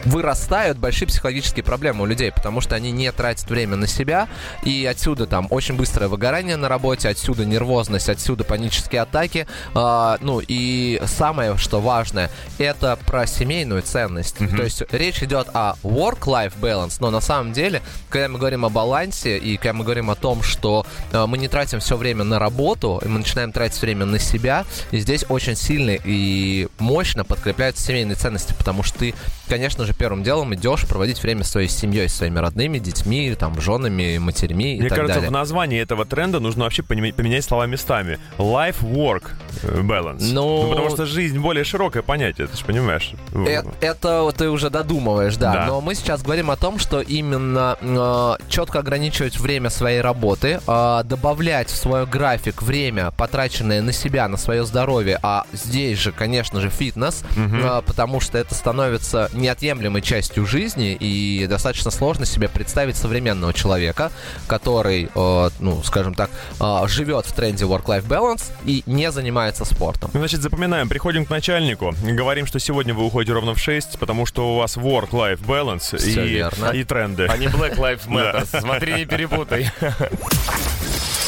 вырастают 0.07 0.77
большие 0.77 1.07
психологические 1.07 1.63
проблемы 1.63 2.03
у 2.03 2.05
людей, 2.05 2.31
потому 2.31 2.61
что 2.61 2.75
они 2.75 2.91
не 2.91 3.11
тратят 3.11 3.49
время 3.49 3.75
на 3.75 3.87
себя, 3.87 4.27
и 4.63 4.85
отсюда 4.85 5.27
там 5.27 5.47
очень 5.49 5.75
быстрое 5.75 6.07
выгорание 6.07 6.55
на 6.55 6.69
работе, 6.69 7.09
отсюда 7.09 7.45
нервозность, 7.45 8.09
отсюда 8.09 8.43
панические 8.43 9.01
атаки. 9.01 9.47
Э, 9.75 10.17
ну 10.21 10.41
и 10.45 11.01
самое, 11.05 11.57
что 11.57 11.81
важное, 11.81 12.29
это 12.57 12.97
про 13.05 13.27
семейную 13.27 13.81
ценность. 13.81 14.37
Mm-hmm. 14.37 14.57
То 14.57 14.63
есть 14.63 14.83
речь 14.91 15.21
идет 15.21 15.49
о 15.53 15.75
work-life 15.83 16.53
balance, 16.59 16.97
но 16.99 17.11
на 17.11 17.21
самом 17.21 17.53
деле, 17.53 17.81
когда 18.09 18.29
мы 18.29 18.39
говорим 18.39 18.65
о 18.65 18.69
балансе 18.69 19.37
и 19.37 19.57
когда 19.57 19.73
мы 19.73 19.83
говорим 19.83 20.09
о 20.09 20.15
том, 20.15 20.41
что 20.41 20.85
э, 21.11 21.25
мы 21.25 21.37
не 21.37 21.47
тратим 21.47 21.79
все 21.79 21.97
время 21.97 22.23
на 22.23 22.39
работу, 22.39 23.01
и 23.03 23.07
мы 23.07 23.19
начинаем 23.19 23.51
тратить 23.51 23.81
время 23.81 24.05
на 24.05 24.19
себя, 24.19 24.65
и 24.91 24.99
здесь 24.99 25.25
очень 25.29 25.55
сильно 25.55 25.97
и 26.03 26.67
мощно 26.79 27.25
подкрепляются 27.25 27.83
семейные 27.83 28.15
ценности, 28.15 28.53
потому 28.57 28.83
что 28.83 28.99
ты, 28.99 29.13
конечно 29.49 29.85
же, 29.85 29.93
первым 29.97 30.23
делом 30.23 30.53
идешь 30.55 30.85
проводить 30.87 31.21
время 31.21 31.43
с 31.43 31.51
своей 31.51 31.67
семьей, 31.67 32.07
с 32.09 32.15
своими 32.15 32.39
родными, 32.39 32.79
детьми, 32.79 33.35
там, 33.35 33.59
женами, 33.59 34.17
матерьми 34.17 34.77
Мне 34.77 34.85
и 34.85 34.89
так 34.89 34.97
кажется, 34.97 35.15
далее. 35.15 35.29
в 35.29 35.33
названии 35.33 35.81
этого 35.81 36.05
тренда 36.05 36.39
нужно 36.39 36.63
вообще 36.63 36.83
поменять 36.83 37.43
слова 37.43 37.65
местами. 37.65 38.19
Life-work 38.37 39.31
э, 39.63 39.81
balance. 39.81 40.29
Ну, 40.31 40.63
ну, 40.63 40.69
потому 40.69 40.89
что 40.89 41.05
жизнь 41.05 41.39
более 41.39 41.63
широкое 41.63 42.03
понятие, 42.03 42.47
ты 42.47 42.57
же 42.57 42.65
понимаешь. 42.65 43.13
Это, 43.33 43.71
это 43.81 44.33
ты 44.37 44.49
уже 44.49 44.69
додумываешь, 44.69 45.35
да. 45.37 45.53
да. 45.53 45.65
Но 45.65 45.81
мы 45.81 45.95
сейчас 45.95 46.21
говорим 46.21 46.51
о 46.51 46.55
том, 46.55 46.79
что 46.79 47.01
именно 47.01 47.77
э, 47.81 48.35
четко 48.49 48.79
ограничивать 48.79 49.37
время 49.39 49.69
своей 49.69 50.01
работы, 50.01 50.59
э, 50.65 51.01
добавлять 51.03 51.69
в 51.69 51.75
свой 51.75 52.05
график 52.05 52.61
время, 52.61 53.11
потраченное 53.11 53.81
на 53.81 53.91
себя, 53.91 54.27
на 54.27 54.37
свое 54.37 54.65
здоровье, 54.65 55.19
а 55.21 55.45
здесь 55.53 55.99
же, 55.99 56.11
конечно 56.11 56.61
же, 56.61 56.69
фитнес, 56.69 57.23
угу. 57.31 57.55
э, 57.55 57.81
потому 57.85 58.19
что 58.19 58.37
это 58.37 58.53
становится 58.53 59.29
неотъемлемой 59.77 60.01
частью 60.01 60.45
жизни, 60.45 60.97
и 60.99 61.45
достаточно 61.47 61.91
сложно 61.91 62.25
себе 62.25 62.47
представить 62.49 62.97
современного 62.97 63.53
человека, 63.53 64.11
который, 64.47 65.09
э, 65.13 65.49
ну, 65.59 65.83
скажем 65.83 66.13
так, 66.13 66.29
э, 66.59 66.87
живет 66.87 67.25
в 67.25 67.33
тренде 67.33 67.65
work-life 67.65 68.07
balance 68.07 68.51
и 68.65 68.83
не 68.85 69.11
занимается 69.11 69.65
спортом. 69.65 70.09
Значит, 70.13 70.41
запоминаем, 70.41 70.89
приходим 70.89 71.25
к 71.25 71.29
начальнику, 71.29 71.93
говорим, 72.03 72.47
что 72.47 72.59
сегодня 72.59 72.93
вы 72.93 73.05
уходите 73.05 73.33
ровно 73.33 73.53
в 73.53 73.59
6, 73.59 73.99
потому 73.99 74.25
что 74.25 74.53
у 74.53 74.57
вас 74.57 74.77
work-life 74.77 75.39
balance 75.45 75.95
и, 75.97 76.79
и 76.79 76.83
тренды. 76.83 77.27
А 77.29 77.37
не 77.37 77.47
Black 77.47 77.77
Lives 77.77 78.07
Matter. 78.07 78.59
Смотри, 78.59 78.93
не 78.93 79.05
перепутай. 79.05 79.71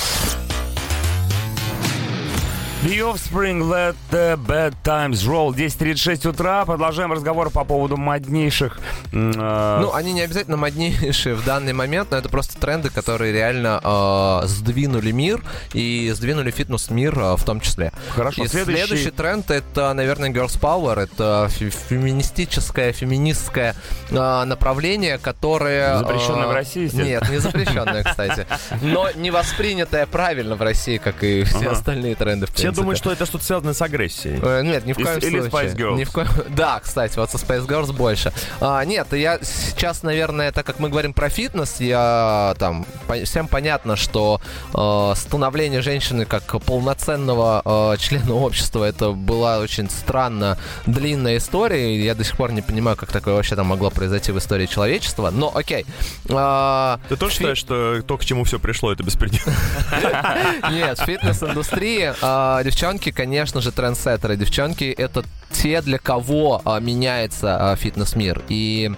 The 2.81 2.99
Offspring 2.99 3.69
Let 3.69 3.97
the 4.09 4.37
Bad 4.37 4.73
Times 4.85 5.27
Roll. 5.27 5.53
10.36 5.53 6.29
утра. 6.29 6.63
Продолжаем 6.63 7.11
разговор 7.11 7.49
по 7.49 7.65
поводу 7.65 7.97
моднейших... 7.97 8.79
Э... 9.11 9.79
Ну, 9.81 9.93
они 9.93 10.13
не 10.13 10.21
обязательно 10.21 10.55
моднейшие 10.55 11.35
в 11.35 11.43
данный 11.43 11.73
момент, 11.73 12.11
но 12.11 12.17
это 12.17 12.29
просто 12.29 12.57
тренды, 12.57 12.89
которые 12.89 13.33
реально 13.33 13.81
э, 13.83 14.47
сдвинули 14.47 15.11
мир 15.11 15.43
и 15.73 16.09
сдвинули 16.15 16.51
фитнес-мир 16.51 17.19
э, 17.19 17.35
в 17.35 17.43
том 17.43 17.59
числе. 17.59 17.91
Хорошо. 18.15 18.45
И 18.45 18.47
следующий... 18.47 18.85
следующий 18.85 19.11
тренд— 19.11 19.51
это, 19.51 19.91
наверное, 19.91 20.29
Girls 20.29 20.57
Power. 20.57 21.01
Это 21.01 21.49
феминистическое, 21.49 22.93
феминистское 22.93 23.75
э, 24.09 24.43
направление, 24.45 25.17
которое... 25.17 25.97
Запрещенное 25.97 26.45
э, 26.45 26.47
в 26.47 26.53
России, 26.53 26.89
Нет, 26.93 27.29
не 27.29 27.39
запрещенное, 27.39 28.05
кстати. 28.05 28.47
Но 28.81 29.11
не 29.15 29.31
воспринятое 29.31 30.05
правильно 30.05 30.55
в 30.55 30.61
России, 30.61 30.95
как 30.95 31.25
и 31.25 31.43
все 31.43 31.71
остальные 31.71 32.15
тренды 32.15 32.45
в 32.45 32.68
я 32.69 32.75
думаю, 32.75 32.95
что 32.95 33.11
это 33.11 33.25
что-то 33.25 33.43
связано 33.43 33.73
с 33.73 33.81
агрессией. 33.81 34.39
Э, 34.41 34.61
нет, 34.63 34.85
ни 34.85 34.93
в 34.93 34.97
коем 34.97 35.17
Или 35.19 35.41
случае. 35.41 35.69
Spice 35.69 35.75
Girls. 35.75 35.95
Ни 35.95 36.03
в 36.03 36.11
ко... 36.11 36.27
Да, 36.49 36.79
кстати, 36.79 37.17
вот 37.17 37.31
со 37.31 37.37
Spice 37.37 37.67
Girls 37.67 37.93
больше. 37.93 38.31
А, 38.61 38.83
нет, 38.85 39.13
я 39.13 39.39
сейчас, 39.41 40.03
наверное, 40.03 40.51
так 40.51 40.65
как 40.65 40.79
мы 40.79 40.89
говорим 40.89 41.13
про 41.13 41.29
фитнес, 41.29 41.79
я 41.79 42.55
там 42.59 42.85
по... 43.07 43.15
всем 43.23 43.47
понятно, 43.47 43.95
что 43.95 44.41
э, 44.73 45.13
становление 45.15 45.81
женщины 45.81 46.25
как 46.25 46.43
полноценного 46.61 47.93
э, 47.93 47.97
члена 47.97 48.33
общества 48.33 48.83
это 48.85 49.11
была 49.11 49.59
очень 49.59 49.89
странно 49.89 50.57
длинная 50.85 51.37
история. 51.37 51.95
И 51.95 52.03
я 52.03 52.15
до 52.15 52.23
сих 52.23 52.37
пор 52.37 52.51
не 52.51 52.61
понимаю, 52.61 52.97
как 52.97 53.11
такое 53.11 53.35
вообще 53.35 53.55
там 53.55 53.67
могло 53.67 53.89
произойти 53.89 54.31
в 54.31 54.37
истории 54.37 54.65
человечества. 54.65 55.29
Но 55.31 55.51
окей. 55.55 55.85
А, 56.29 56.99
Ты 57.09 57.15
тоже 57.15 57.33
Фи... 57.33 57.37
считаешь, 57.39 57.57
что 57.57 58.01
то, 58.01 58.17
к 58.17 58.25
чему 58.25 58.43
все 58.43 58.59
пришло, 58.59 58.91
это 58.91 59.03
беспредел? 59.03 59.41
Нет, 60.71 60.99
фитнес-индустрия 60.99 62.15
а, 62.59 62.63
девчонки, 62.63 63.11
конечно 63.11 63.61
же, 63.61 63.71
трендсеттеры. 63.71 64.35
Девчонки— 64.35 64.83
это 64.97 65.23
те, 65.51 65.81
для 65.81 65.97
кого 65.97 66.61
а, 66.65 66.79
меняется 66.79 67.71
а, 67.71 67.75
фитнес-мир. 67.77 68.43
И 68.49 68.91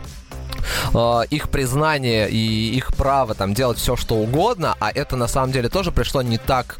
э, 0.93 1.21
их 1.29 1.49
признание 1.49 2.29
и 2.29 2.75
их 2.75 2.95
право 2.95 3.33
там 3.33 3.53
делать 3.53 3.77
все, 3.77 3.95
что 3.95 4.15
угодно, 4.15 4.75
а 4.79 4.91
это 4.91 5.15
на 5.15 5.27
самом 5.27 5.51
деле 5.51 5.69
тоже 5.69 5.91
пришло 5.91 6.21
не 6.21 6.37
так 6.37 6.77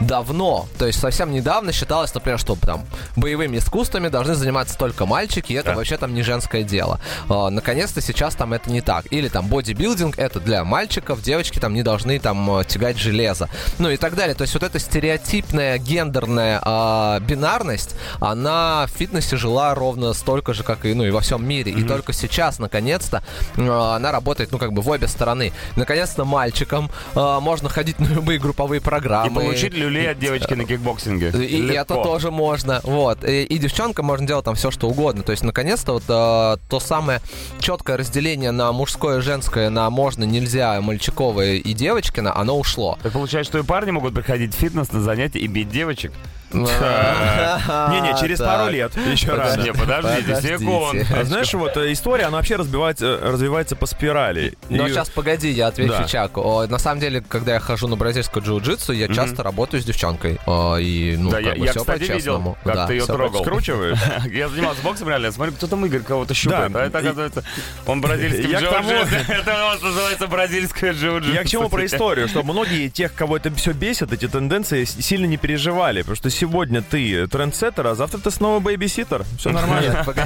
давно. 0.00 0.68
То 0.78 0.86
есть 0.86 1.00
совсем 1.00 1.32
недавно 1.32 1.72
считалось, 1.72 2.14
например, 2.14 2.38
что 2.38 2.56
там 2.56 2.84
боевыми 3.16 3.58
искусствами 3.58 4.08
должны 4.08 4.34
заниматься 4.34 4.78
только 4.78 5.06
мальчики, 5.06 5.52
и 5.52 5.56
это 5.56 5.70
да. 5.70 5.76
вообще 5.76 5.96
там 5.96 6.14
не 6.14 6.22
женское 6.22 6.62
дело. 6.62 7.00
Э, 7.28 7.48
наконец-то 7.50 8.00
сейчас 8.00 8.34
там 8.34 8.52
это 8.52 8.70
не 8.70 8.80
так. 8.80 9.06
Или 9.10 9.28
там 9.28 9.46
бодибилдинг 9.46 10.18
это 10.18 10.40
для 10.40 10.64
мальчиков, 10.64 11.22
девочки 11.22 11.58
там 11.58 11.74
не 11.74 11.82
должны 11.82 12.18
там 12.18 12.64
тягать 12.66 12.98
железо. 12.98 13.48
Ну 13.78 13.90
и 13.90 13.96
так 13.96 14.14
далее. 14.14 14.34
То 14.34 14.42
есть 14.42 14.54
вот 14.54 14.62
эта 14.62 14.78
стереотипная 14.78 15.78
гендерная 15.78 16.60
э, 16.64 17.20
бинарность, 17.20 17.94
она 18.20 18.86
в 18.86 18.90
фитнесе 18.90 19.36
жила 19.36 19.74
ровно 19.74 20.12
столько 20.12 20.52
же, 20.54 20.62
как 20.62 20.84
и, 20.84 20.94
ну, 20.94 21.04
и 21.04 21.10
во 21.10 21.20
всем 21.20 21.46
мире. 21.46 21.72
Mm-hmm. 21.72 21.80
И 21.80 21.88
только 21.88 22.12
сейчас, 22.12 22.58
наконец-то, 22.58 23.19
э, 23.56 23.68
она 23.68 24.12
работает, 24.12 24.52
ну, 24.52 24.58
как 24.58 24.72
бы 24.72 24.82
в 24.82 24.88
обе 24.88 25.08
стороны. 25.08 25.52
Наконец-то 25.76 26.24
мальчикам 26.24 26.90
э, 27.14 27.38
можно 27.40 27.68
ходить 27.68 27.98
на 27.98 28.06
любые 28.06 28.38
групповые 28.38 28.80
программы. 28.80 29.42
И 29.42 29.46
получить 29.46 29.74
люлей 29.74 30.10
от 30.10 30.18
девочки 30.18 30.54
на 30.54 30.64
кикбоксинге. 30.64 31.30
И, 31.30 31.58
и 31.58 31.72
это 31.72 31.94
тоже 31.94 32.30
можно. 32.30 32.80
Вот. 32.84 33.24
И, 33.24 33.44
и 33.44 33.58
девчонкам 33.58 34.06
можно 34.06 34.26
делать 34.26 34.44
там 34.44 34.54
все, 34.54 34.70
что 34.70 34.88
угодно. 34.88 35.22
То 35.22 35.32
есть, 35.32 35.42
наконец-то, 35.42 35.94
вот 35.94 36.04
э, 36.08 36.68
то 36.68 36.80
самое 36.80 37.20
четкое 37.60 37.96
разделение 37.96 38.50
на 38.50 38.72
мужское 38.72 39.18
и 39.18 39.20
женское, 39.20 39.70
на 39.70 39.90
можно, 39.90 40.24
нельзя, 40.24 40.80
мальчиковое 40.80 41.54
и 41.54 41.72
девочкино, 41.72 42.36
оно 42.36 42.58
ушло. 42.58 42.98
Так 43.02 43.12
получается, 43.12 43.50
что 43.52 43.58
и 43.58 43.62
парни 43.62 43.90
могут 43.90 44.14
приходить 44.14 44.54
в 44.54 44.58
фитнес 44.58 44.92
на 44.92 45.00
занятия 45.00 45.38
и 45.40 45.46
бить 45.46 45.70
девочек? 45.70 46.12
Не-не, 46.52 48.20
через 48.20 48.38
пару 48.38 48.70
лет. 48.70 48.96
Еще 48.96 49.32
раз. 49.32 49.56
Не, 49.56 49.72
подождите, 49.72 50.40
секунду. 50.40 51.04
А 51.14 51.24
знаешь, 51.24 51.52
вот 51.54 51.76
э, 51.76 51.92
история, 51.92 52.24
она 52.24 52.38
вообще 52.38 52.56
развивается 52.56 53.76
по 53.76 53.86
спирали. 53.86 54.56
Но 54.68 54.88
сейчас 54.88 55.10
погоди, 55.10 55.50
я 55.50 55.68
отвечу 55.68 56.04
Чаку. 56.08 56.66
На 56.68 56.78
самом 56.78 57.00
деле, 57.00 57.22
когда 57.26 57.54
я 57.54 57.60
хожу 57.60 57.88
на 57.88 57.96
бразильскую 57.96 58.44
джиу-джитсу, 58.44 58.92
я 58.92 59.08
часто 59.08 59.42
работаю 59.42 59.82
с 59.82 59.84
девчонкой. 59.84 60.38
И, 60.80 61.16
ну, 61.18 61.30
как 61.30 61.58
бы 61.58 61.66
все 61.66 61.84
по-честному. 61.84 62.56
как 62.64 62.88
ты 62.88 62.94
ее 62.94 63.06
трогал. 63.06 63.42
Скручиваешь? 63.44 63.98
Я 64.30 64.48
занимался 64.48 64.82
боксом 64.82 65.08
реально, 65.08 65.32
смотрю, 65.32 65.54
кто 65.54 65.66
там 65.66 65.84
Игорь 65.86 66.00
кого-то 66.00 66.34
щупает. 66.34 66.74
А 66.74 66.86
это, 66.86 66.98
оказывается, 66.98 67.44
он 67.86 68.00
бразильский 68.00 68.44
джиу-джитсу. 68.54 69.16
Это 69.32 69.50
у 69.50 69.66
вас 69.66 69.82
называется 69.82 70.26
бразильская 70.26 70.92
джиу-джитсу. 70.92 71.34
Я 71.34 71.44
к 71.44 71.48
чему 71.48 71.68
про 71.68 71.84
историю, 71.86 72.28
что 72.28 72.42
многие 72.42 72.88
тех, 72.88 73.14
кого 73.14 73.36
это 73.36 73.52
все 73.54 73.72
бесит, 73.72 74.12
эти 74.12 74.28
тенденции, 74.28 74.84
сильно 74.84 75.26
не 75.26 75.36
переживали, 75.36 76.00
потому 76.00 76.16
что 76.16 76.30
сегодня 76.40 76.80
ты 76.82 77.26
трендсеттер, 77.26 77.86
а 77.88 77.94
завтра 77.94 78.18
ты 78.18 78.30
снова 78.30 78.60
babysitter. 78.60 79.24
Все 79.38 79.50
нормально. 79.50 80.04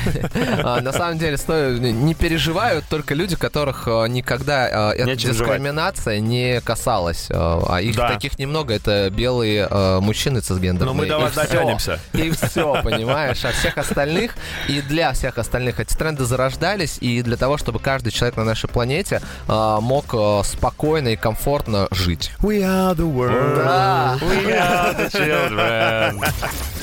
А, 0.65 0.81
на 0.81 0.93
самом 0.93 1.19
деле, 1.19 1.37
не 1.93 2.15
переживают 2.15 2.85
только 2.89 3.15
люди, 3.15 3.37
которых 3.37 3.87
а, 3.87 4.05
никогда 4.07 4.93
эта 4.95 5.17
дискриминация 5.17 6.21
не 6.21 6.61
касалась. 6.61 7.29
А 7.31 7.79
их 7.79 7.97
таких 7.97 8.39
немного. 8.39 8.75
Это 8.75 9.11
белые 9.11 9.69
мужчины 10.01 10.41
цисгендерные. 10.41 10.95
Но 10.95 10.95
мы 10.95 11.07
до 11.07 11.19
вас 11.19 11.35
дотянемся. 11.35 11.99
И 12.13 12.31
все, 12.31 12.81
понимаешь? 12.83 13.45
А 13.45 13.53
всех 13.53 13.79
остальных, 13.79 14.35
и 14.69 14.81
для 14.81 15.13
всех 15.13 15.39
остальных 15.39 15.81
эти 15.81 15.95
тренды 15.95 16.25
зарождались, 16.25 16.99
и 17.01 17.23
для 17.23 17.37
того, 17.37 17.57
чтобы 17.59 17.79
каждый 17.79 18.11
человек 18.11 18.37
на 18.37 18.45
нашей 18.45 18.69
планете 18.69 19.21
мог 19.49 20.15
спокойно 20.45 21.09
и 21.09 21.17
комфортно 21.17 21.89
жить. 21.91 22.33
We 22.41 22.61
are 22.61 22.95
the 22.95 23.11
world. 23.11 23.59
We 24.21 24.53
are 24.53 24.97
the 24.97 25.11
children. 25.11 26.04
А 26.13 26.42
в 26.42 26.71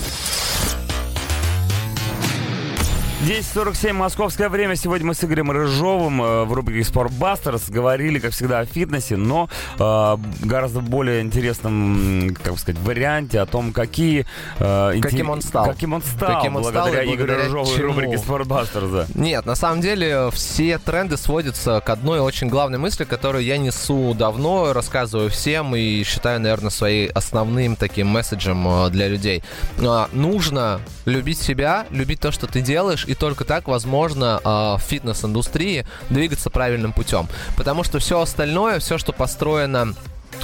10.47 3.22 3.94
московское 3.94 4.50
время. 4.50 4.76
Сегодня 4.76 5.06
мы 5.06 5.14
с 5.14 5.24
Игорем 5.24 5.52
Рыжовым 5.52 6.24
э, 6.24 6.44
в 6.44 6.54
рубрике 6.54 6.84
«Спортбастерс» 6.84 7.70
говорили, 7.70 8.18
как 8.18 8.32
всегда, 8.32 8.62
о 8.62 8.66
фитнесе, 8.66 9.16
но 9.16 9.48
э, 9.78 10.18
гораздо 10.44 10.80
более 10.80 11.22
интересном, 11.22 12.36
как 12.42 12.58
сказать, 12.58 12.82
варианте 12.82 13.40
о 13.40 13.46
том, 13.46 13.74
какие... 13.74 14.26
Э, 14.58 15.00
каким 15.00 15.30
он 15.30 15.44
стал. 15.44 15.68
Каким 15.68 15.94
он 15.94 16.02
стал, 16.02 16.38
каким 16.38 16.56
он 16.56 16.64
благодаря 16.64 17.04
стал 17.04 17.14
Игорю 17.14 17.36
Рыжову 17.36 17.76
и 17.76 17.82
рубрике 17.82 18.18
«Спортбастерс». 18.18 19.10
Нет, 19.14 19.46
на 19.46 19.54
самом 19.54 19.82
деле 19.82 20.32
все 20.32 20.80
тренды 20.80 21.16
сводятся 21.16 21.80
к 21.80 21.92
одной 21.92 22.22
очень 22.22 22.48
главной 22.48 22.80
мысли, 22.80 23.04
которую 23.04 23.44
я 23.44 23.60
несу 23.60 24.16
давно, 24.16 24.74
рассказываю 24.74 25.30
всем 25.30 25.76
и 25.76 26.02
считаю, 26.06 26.40
наверное, 26.40 26.72
своим 26.72 27.12
основным 27.14 27.76
таким 27.76 28.08
месседжем 28.08 28.68
э, 28.68 28.90
для 28.90 29.08
людей. 29.08 29.44
Э, 29.78 30.08
нужно 30.12 30.82
любить 31.06 31.40
себя, 31.40 31.86
любить 31.92 32.20
то, 32.20 32.32
что 32.32 32.48
ты 32.48 32.62
делаешь, 32.62 33.06
и 33.12 33.16
только 33.16 33.44
так 33.44 33.68
возможно 33.68 34.40
э, 34.44 34.48
в 34.48 34.82
фитнес-индустрии 34.88 35.86
двигаться 36.10 36.50
правильным 36.50 36.94
путем. 36.94 37.28
Потому 37.58 37.84
что 37.84 38.00
все 38.00 38.22
остальное, 38.22 38.80
все, 38.80 38.98
что 38.98 39.12
построено 39.12 39.94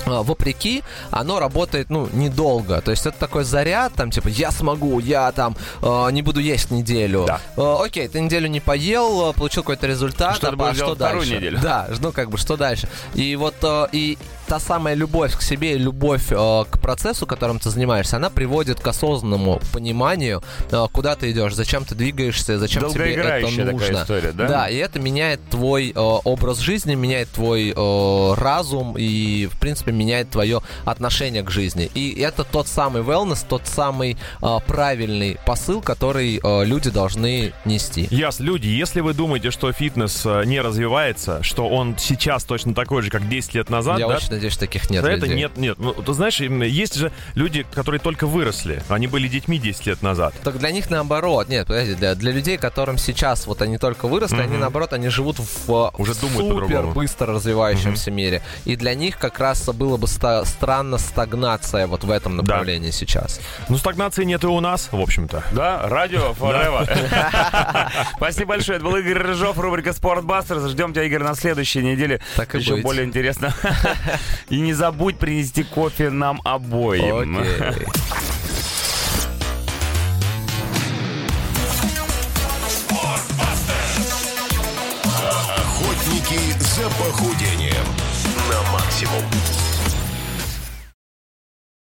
а, 0.06 0.22
вопреки, 0.22 0.84
оно 1.12 1.40
работает, 1.40 1.90
ну, 1.90 2.10
недолго. 2.12 2.82
То 2.82 2.92
есть 2.92 3.06
это 3.06 3.18
такой 3.18 3.46
заряд, 3.46 3.94
там, 3.94 4.12
типа, 4.12 4.28
я 4.28 4.52
смогу, 4.52 5.00
я 5.00 5.32
там 5.32 5.56
э, 5.82 6.12
не 6.12 6.22
буду 6.22 6.42
есть 6.42 6.72
неделю. 6.72 7.24
Да. 7.26 7.40
Э, 7.56 7.86
окей, 7.86 8.08
ты 8.10 8.20
неделю 8.20 8.48
не 8.48 8.60
поел, 8.60 9.34
получил 9.34 9.64
какой-то 9.64 9.88
результат, 9.88 10.36
что 10.36 10.50
а, 10.50 10.70
а 10.70 10.74
что 10.74 10.96
дальше? 10.96 11.36
неделю. 11.36 11.60
Да, 11.62 11.88
ну, 12.02 12.12
как 12.12 12.30
бы, 12.30 12.38
что 12.38 12.58
дальше? 12.58 12.90
И 13.16 13.36
вот, 13.38 13.56
э, 13.62 13.88
и 13.94 14.18
та 14.48 14.60
самая 14.60 14.96
любовь 14.96 15.36
к 15.36 15.42
себе 15.42 15.76
и 15.76 15.78
любовь 15.78 16.32
э, 16.32 16.64
к 16.70 16.80
процессу, 16.80 17.26
которым 17.26 17.60
ты 17.60 17.70
занимаешься, 17.70 18.16
она 18.16 18.30
приводит 18.30 18.80
к 18.80 18.88
осознанному 18.88 19.60
пониманию, 19.74 20.42
э, 20.72 20.86
куда 20.92 21.16
ты 21.16 21.32
идешь, 21.32 21.54
зачем 21.54 21.84
ты 21.84 21.96
двигаешься, 21.96 22.58
зачем 22.58 22.90
тебе 22.90 23.14
это 23.16 23.48
нужно. 23.48 23.66
Такая 23.78 24.04
история, 24.04 24.32
да? 24.32 24.48
Да, 24.48 24.70
и 24.70 24.78
это 24.78 25.00
меняет 25.00 25.42
твой 25.50 25.90
э, 25.90 25.94
образ 25.96 26.60
жизни, 26.60 26.96
меняет 26.96 27.30
твой 27.30 27.74
э, 27.76 28.34
разум 28.36 28.96
и, 28.98 29.48
в 29.48 29.60
принципе, 29.60 29.92
меняет 29.92 30.30
твое 30.30 30.62
отношение 30.86 31.44
к 31.44 31.52
жизни. 31.52 31.92
И 31.94 32.20
это 32.20 32.44
тот 32.44 32.68
самый 32.68 33.02
wellness, 33.02 33.46
тот 33.48 33.64
самый 33.66 34.18
э, 34.42 34.58
правильный 34.66 35.38
посыл, 35.46 35.82
который 35.82 36.40
э, 36.42 36.66
люди 36.66 36.90
должны 36.90 37.54
нести. 37.66 38.08
Яс, 38.12 38.40
люди, 38.40 38.68
если 38.68 39.02
вы 39.02 39.14
думаете, 39.14 39.52
что 39.52 39.72
фитнес 39.74 40.26
э, 40.26 40.44
не 40.46 40.62
развивается, 40.62 41.44
что 41.44 41.68
он 41.68 41.98
сейчас 41.98 42.46
точно 42.46 42.74
такой 42.74 43.02
же, 43.02 43.10
как 43.10 43.28
10 43.28 43.54
лет 43.56 43.70
назад, 43.70 44.00
Я 44.00 44.08
да? 44.08 44.20
Надеюсь, 44.38 44.58
таких 44.58 44.90
нет. 44.90 45.04
Это 45.04 45.28
нет, 45.28 45.58
нет. 45.58 45.78
Ну, 45.80 45.94
ты 45.94 46.14
знаешь, 46.14 46.40
есть 46.40 46.96
же 46.96 47.12
люди, 47.36 47.66
которые 47.74 48.00
только 48.00 48.28
выросли. 48.28 48.82
Они 48.88 49.08
были 49.08 49.28
детьми 49.28 49.60
10 49.60 49.86
лет 49.86 50.02
назад. 50.02 50.34
Так 50.44 50.58
для 50.58 50.72
них 50.72 50.90
наоборот. 50.90 51.50
Нет, 51.50 51.68
подожди, 51.68 51.96
для, 51.96 52.16
для 52.16 52.32
людей, 52.32 52.58
которым 52.58 52.98
сейчас 52.98 53.48
вот 53.48 53.62
они 53.62 53.78
только 53.78 54.08
выросли, 54.08 54.38
mm-hmm. 54.38 54.44
они 54.44 54.58
наоборот, 54.58 54.94
они 54.94 55.10
живут 55.10 55.38
в 55.40 55.92
Уже 55.98 56.14
супер 56.14 56.88
быстро 56.88 57.34
развивающемся 57.34 58.10
mm-hmm. 58.10 58.14
мире. 58.14 58.42
И 58.66 58.76
для 58.76 58.96
них 58.96 59.18
как 59.18 59.40
раз 59.40 59.68
было 59.68 59.98
бы 59.98 60.08
ста- 60.08 60.46
странно 60.46 60.98
стагнация 60.98 61.88
вот 61.88 62.04
в 62.04 62.12
этом 62.12 62.38
направлении 62.38 62.92
да. 62.92 62.96
сейчас. 62.96 63.40
Ну, 63.70 63.78
стагнации 63.78 64.24
нет 64.24 64.44
и 64.44 64.48
у 64.48 64.60
нас, 64.60 64.90
в 64.92 65.00
общем-то. 65.00 65.44
Да, 65.52 65.88
радио 65.88 66.34
Forever. 66.40 66.88
Спасибо 68.18 68.50
большое. 68.50 68.78
Это 68.78 68.86
был 68.86 68.96
Игорь 68.96 69.18
Рыжов, 69.18 69.58
рубрика 69.60 69.94
Спортбастер. 69.94 70.60
Ждем 70.68 70.94
тебя, 70.94 71.04
Игорь, 71.04 71.24
на 71.24 71.36
следующей 71.36 71.84
неделе. 71.84 72.22
Так 72.36 72.56
и 72.56 72.60
Еще 72.60 72.78
более 72.78 73.06
интересно. 73.06 73.54
И 74.50 74.60
не 74.60 74.74
забудь 74.74 75.18
принести 75.18 75.64
кофе 75.64 76.10
нам 76.10 76.42
обоим. 76.44 77.38
Охотники 85.58 86.40
за 86.60 86.90
похудением 86.90 87.86
на 88.50 88.72
максимум. 88.72 89.24